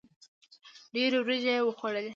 ډېري 0.93 1.17
وریجي 1.19 1.51
یې 1.55 1.65
وخوړلې. 1.65 2.09